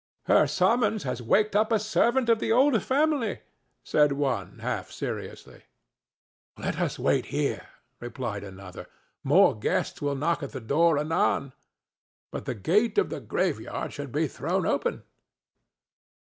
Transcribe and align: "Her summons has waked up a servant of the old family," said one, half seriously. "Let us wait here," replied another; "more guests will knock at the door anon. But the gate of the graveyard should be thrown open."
"Her 0.25 0.47
summons 0.47 1.03
has 1.03 1.21
waked 1.21 1.55
up 1.55 1.71
a 1.71 1.77
servant 1.77 2.27
of 2.27 2.39
the 2.39 2.51
old 2.51 2.81
family," 2.81 3.41
said 3.83 4.13
one, 4.13 4.57
half 4.57 4.89
seriously. 4.89 5.65
"Let 6.57 6.79
us 6.79 6.97
wait 6.97 7.27
here," 7.27 7.67
replied 7.99 8.43
another; 8.43 8.87
"more 9.23 9.53
guests 9.55 10.01
will 10.01 10.15
knock 10.15 10.41
at 10.41 10.53
the 10.53 10.59
door 10.59 10.97
anon. 10.97 11.53
But 12.31 12.45
the 12.45 12.55
gate 12.55 12.97
of 12.97 13.11
the 13.11 13.19
graveyard 13.19 13.93
should 13.93 14.11
be 14.11 14.27
thrown 14.27 14.65
open." 14.65 15.03